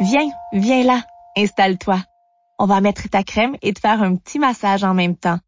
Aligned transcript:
Viens, 0.00 0.30
viens 0.52 0.84
là, 0.84 1.04
installe-toi. 1.36 2.00
On 2.60 2.66
va 2.66 2.80
mettre 2.80 3.08
ta 3.08 3.24
crème 3.24 3.56
et 3.62 3.72
te 3.72 3.80
faire 3.80 4.00
un 4.00 4.14
petit 4.14 4.38
massage 4.38 4.84
en 4.84 4.94
même 4.94 5.16
temps. 5.16 5.40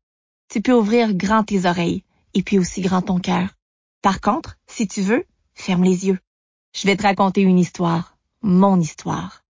Tu 0.49 0.61
peux 0.61 0.73
ouvrir 0.73 1.15
grand 1.15 1.45
tes 1.45 1.67
oreilles 1.67 2.03
et 2.35 2.43
puis 2.43 2.59
aussi 2.59 2.81
grand 2.81 3.03
ton 3.03 3.21
cœur. 3.21 3.51
Par 4.03 4.21
contre, 4.21 4.57
si 4.67 4.89
tu 4.89 5.03
veux, 5.03 5.25
ferme 5.55 5.85
les 5.85 6.09
yeux. 6.09 6.19
Je 6.75 6.89
vais 6.89 6.97
te 6.97 7.05
raconter 7.05 7.43
une 7.43 7.61
histoire, 7.61 8.17
mon 8.43 8.81
histoire. 8.81 9.45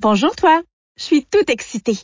Bonjour 0.00 0.36
toi, 0.36 0.60
je 0.98 1.04
suis 1.04 1.24
toute 1.24 1.48
excitée. 1.48 1.98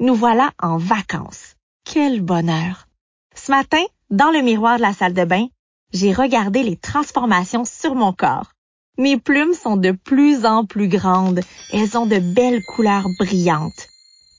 Nous 0.00 0.16
voilà 0.16 0.50
en 0.60 0.78
vacances. 0.78 1.54
Quel 1.84 2.22
bonheur. 2.22 2.88
Ce 3.36 3.52
matin, 3.52 3.84
dans 4.10 4.32
le 4.32 4.42
miroir 4.42 4.78
de 4.78 4.82
la 4.82 4.92
salle 4.92 5.14
de 5.14 5.24
bain, 5.24 5.46
j'ai 5.92 6.12
regardé 6.12 6.64
les 6.64 6.76
transformations 6.76 7.64
sur 7.64 7.94
mon 7.94 8.12
corps. 8.12 8.55
Mes 8.98 9.18
plumes 9.18 9.52
sont 9.52 9.76
de 9.76 9.92
plus 9.92 10.46
en 10.46 10.64
plus 10.64 10.88
grandes. 10.88 11.40
Elles 11.72 11.98
ont 11.98 12.06
de 12.06 12.18
belles 12.18 12.64
couleurs 12.64 13.08
brillantes. 13.18 13.88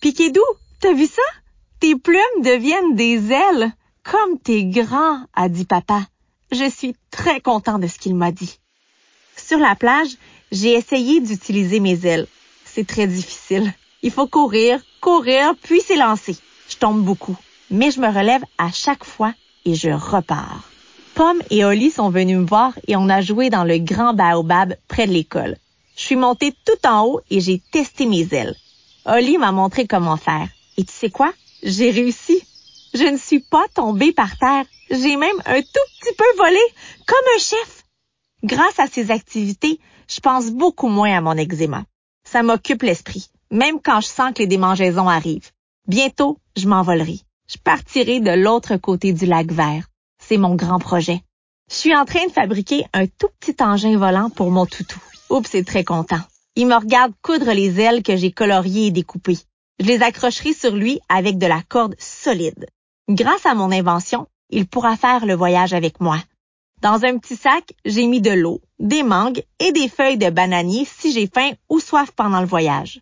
Piquet-Doux, 0.02 0.42
t'as 0.80 0.94
vu 0.94 1.06
ça? 1.06 1.22
Tes 1.80 1.96
plumes 1.96 2.42
deviennent 2.44 2.96
des 2.96 3.32
ailes. 3.32 3.72
Comme 4.04 4.40
t'es 4.40 4.64
grand, 4.64 5.26
a 5.36 5.48
dit 5.48 5.66
papa. 5.66 6.08
Je 6.52 6.70
suis 6.70 6.96
très 7.12 7.40
content 7.40 7.78
de 7.78 7.88
ce 7.88 8.00
qu'il 8.00 8.16
m'a 8.16 8.32
dit. 8.32 8.58
Sur 9.36 9.60
la 9.60 9.76
plage, 9.76 10.18
j'ai 10.52 10.74
essayé 10.74 11.20
d'utiliser 11.20 11.80
mes 11.80 12.06
ailes. 12.06 12.28
C'est 12.66 12.88
très 12.88 13.06
difficile. 13.06 13.72
Il 14.02 14.12
faut 14.12 14.28
courir, 14.28 14.80
courir, 15.02 15.54
puis 15.62 15.82
s'élancer. 15.82 16.36
Je 16.70 16.78
tombe 16.78 17.04
beaucoup, 17.04 17.36
mais 17.70 17.92
je 17.92 18.00
me 18.00 18.08
relève 18.08 18.44
à 18.58 18.72
chaque 18.72 19.04
fois 19.04 19.34
et 19.66 19.76
je 19.76 19.90
repars. 19.90 20.67
Pomme 21.18 21.42
et 21.50 21.66
Oli 21.66 21.90
sont 21.90 22.12
venus 22.12 22.38
me 22.38 22.46
voir 22.46 22.78
et 22.88 22.96
on 22.96 23.10
a 23.10 23.22
joué 23.22 23.50
dans 23.50 23.64
le 23.64 23.80
grand 23.80 24.14
baobab 24.14 24.76
près 24.88 25.08
de 25.08 25.12
l'école. 25.12 25.58
Je 25.96 26.02
suis 26.02 26.16
montée 26.16 26.54
tout 26.64 26.88
en 26.88 27.08
haut 27.08 27.22
et 27.32 27.42
j'ai 27.42 27.60
testé 27.72 28.06
mes 28.06 28.32
ailes. 28.36 28.56
Oli 29.04 29.40
m'a 29.40 29.52
montré 29.52 29.88
comment 29.88 30.18
faire. 30.18 30.48
Et 30.78 30.84
tu 30.84 30.94
sais 30.94 31.10
quoi? 31.10 31.34
J'ai 31.64 31.90
réussi. 31.90 32.40
Je 32.94 33.06
ne 33.06 33.18
suis 33.18 33.40
pas 33.40 33.66
tombée 33.74 34.14
par 34.14 34.38
terre. 34.38 34.66
J'ai 34.92 35.18
même 35.18 35.42
un 35.48 35.60
tout 35.60 35.88
petit 36.00 36.16
peu 36.16 36.38
volé, 36.38 36.60
comme 37.08 37.26
un 37.36 37.40
chef. 37.40 37.84
Grâce 38.44 38.78
à 38.78 38.86
ces 38.86 39.10
activités, 39.10 39.80
je 40.08 40.20
pense 40.20 40.52
beaucoup 40.52 40.88
moins 40.88 41.18
à 41.18 41.22
mon 41.22 41.36
eczéma. 41.36 41.84
Ça 42.30 42.44
m'occupe 42.44 42.84
l'esprit, 42.84 43.28
même 43.50 43.80
quand 43.84 44.02
je 44.02 44.08
sens 44.08 44.34
que 44.36 44.44
les 44.44 44.48
démangeaisons 44.48 45.10
arrivent. 45.10 45.50
Bientôt, 45.88 46.38
je 46.56 46.68
m'envolerai. 46.68 47.22
Je 47.52 47.58
partirai 47.58 48.20
de 48.20 48.30
l'autre 48.30 48.78
côté 48.78 49.14
du 49.14 49.26
lac 49.26 49.52
vert. 49.52 49.88
C'est 50.28 50.38
mon 50.38 50.56
grand 50.56 50.80
projet. 50.80 51.22
Je 51.70 51.76
suis 51.76 51.96
en 51.96 52.04
train 52.04 52.26
de 52.28 52.32
fabriquer 52.34 52.86
un 52.92 53.08
tout 53.08 53.30
petit 53.40 53.56
engin 53.64 53.98
volant 53.98 54.30
pour 54.30 54.52
mon 54.52 54.66
toutou. 54.66 55.00
Oups, 55.30 55.50
c'est 55.50 55.64
très 55.64 55.86
content. 55.86 56.20
Il 56.58 56.68
me 56.68 56.76
regarde 56.76 57.14
coudre 57.22 57.54
les 57.54 57.80
ailes 57.80 58.04
que 58.04 58.18
j'ai 58.18 58.34
coloriées 58.34 58.88
et 58.88 58.92
découpées. 58.92 59.38
Je 59.80 59.86
les 59.86 60.02
accrocherai 60.02 60.52
sur 60.52 60.76
lui 60.76 61.00
avec 61.08 61.38
de 61.38 61.46
la 61.46 61.62
corde 61.62 61.96
solide. 61.98 62.68
Grâce 63.08 63.46
à 63.46 63.56
mon 63.56 63.72
invention, 63.72 64.28
il 64.50 64.68
pourra 64.68 64.98
faire 64.98 65.26
le 65.26 65.34
voyage 65.34 65.74
avec 65.74 66.02
moi. 66.02 66.18
Dans 66.82 67.06
un 67.06 67.18
petit 67.20 67.38
sac, 67.38 67.74
j'ai 67.86 68.06
mis 68.06 68.20
de 68.20 68.32
l'eau, 68.32 68.60
des 68.80 69.04
mangues 69.04 69.46
et 69.60 69.72
des 69.72 69.88
feuilles 69.88 70.18
de 70.18 70.30
bananier 70.30 70.84
si 70.84 71.14
j'ai 71.14 71.30
faim 71.34 71.52
ou 71.70 71.80
soif 71.80 72.12
pendant 72.12 72.42
le 72.42 72.48
voyage. 72.48 73.02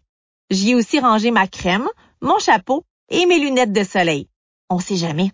J'y 0.51 0.71
ai 0.71 0.75
aussi 0.75 0.99
rangé 0.99 1.31
ma 1.31 1.47
crème, 1.47 1.87
mon 2.21 2.37
chapeau 2.37 2.85
et 3.09 3.25
mes 3.25 3.39
lunettes 3.39 3.73
de 3.73 3.83
soleil. 3.83 4.27
On 4.69 4.77
sait 4.77 4.95
jamais. 4.95 5.31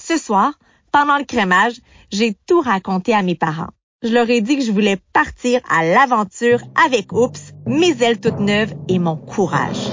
Ce 0.00 0.16
soir, 0.16 0.54
pendant 0.90 1.18
le 1.18 1.24
crémage, 1.24 1.74
j'ai 2.10 2.36
tout 2.46 2.60
raconté 2.60 3.14
à 3.14 3.22
mes 3.22 3.34
parents. 3.34 3.70
Je 4.02 4.12
leur 4.12 4.30
ai 4.30 4.40
dit 4.40 4.56
que 4.56 4.64
je 4.64 4.70
voulais 4.70 4.98
partir 5.12 5.60
à 5.68 5.84
l'aventure 5.84 6.60
avec 6.86 7.12
Oups, 7.12 7.52
mes 7.66 8.00
ailes 8.02 8.20
toutes 8.20 8.38
neuves 8.38 8.74
et 8.88 8.98
mon 8.98 9.16
courage. 9.16 9.88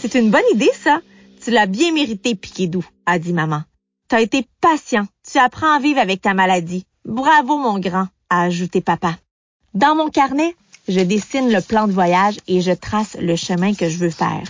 C'est 0.00 0.14
une 0.14 0.30
bonne 0.30 0.42
idée, 0.54 0.70
ça. 0.74 1.00
Tu 1.42 1.50
l'as 1.50 1.66
bien 1.66 1.92
mérité, 1.92 2.34
Piquet-Doux, 2.34 2.86
a 3.06 3.18
dit 3.18 3.32
maman. 3.32 3.62
T'as 4.08 4.20
été 4.20 4.46
patient. 4.60 5.06
Tu 5.28 5.38
apprends 5.38 5.74
à 5.74 5.80
vivre 5.80 6.00
avec 6.00 6.20
ta 6.20 6.34
maladie. 6.34 6.86
Bravo, 7.04 7.58
mon 7.58 7.78
grand, 7.78 8.06
a 8.28 8.42
ajouté 8.42 8.80
papa. 8.80 9.16
Dans 9.74 9.94
mon 9.94 10.08
carnet, 10.08 10.54
je 10.88 11.00
dessine 11.00 11.52
le 11.52 11.60
plan 11.60 11.86
de 11.86 11.92
voyage 11.92 12.38
et 12.46 12.60
je 12.60 12.72
trace 12.72 13.16
le 13.20 13.36
chemin 13.36 13.74
que 13.74 13.88
je 13.88 13.98
veux 13.98 14.10
faire. 14.10 14.44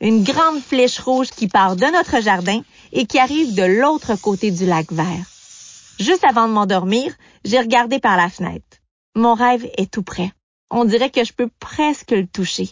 Une 0.00 0.22
grande 0.22 0.60
flèche 0.60 1.00
rouge 1.00 1.30
qui 1.30 1.48
part 1.48 1.74
de 1.74 1.86
notre 1.86 2.22
jardin 2.22 2.62
et 2.92 3.06
qui 3.06 3.18
arrive 3.18 3.54
de 3.54 3.64
l'autre 3.64 4.14
côté 4.20 4.50
du 4.50 4.64
lac 4.64 4.92
vert. 4.92 5.26
Juste 5.98 6.24
avant 6.24 6.46
de 6.46 6.52
m'endormir, 6.52 7.12
j'ai 7.44 7.58
regardé 7.58 7.98
par 7.98 8.16
la 8.16 8.28
fenêtre. 8.28 8.78
Mon 9.16 9.34
rêve 9.34 9.68
est 9.76 9.90
tout 9.90 10.04
près. 10.04 10.30
On 10.70 10.84
dirait 10.84 11.10
que 11.10 11.24
je 11.24 11.32
peux 11.32 11.48
presque 11.58 12.12
le 12.12 12.26
toucher. 12.26 12.70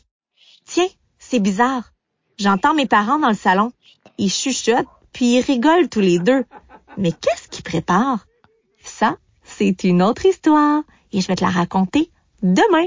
Tiens, 0.64 0.86
c'est 1.18 1.40
bizarre. 1.40 1.92
J'entends 2.38 2.74
mes 2.74 2.86
parents 2.86 3.18
dans 3.18 3.30
le 3.30 3.34
salon. 3.34 3.72
Ils 4.18 4.30
chuchotent, 4.30 4.86
puis 5.12 5.36
ils 5.36 5.40
rigolent 5.40 5.88
tous 5.88 6.00
les 6.00 6.20
deux. 6.20 6.44
Mais 6.96 7.10
qu'est-ce 7.10 7.48
qu'ils 7.48 7.64
préparent? 7.64 8.26
Ça, 8.84 9.16
c'est 9.42 9.82
une 9.82 10.02
autre 10.02 10.26
histoire 10.26 10.82
et 11.12 11.20
je 11.20 11.26
vais 11.26 11.36
te 11.36 11.44
la 11.44 11.50
raconter 11.50 12.10
demain. 12.42 12.86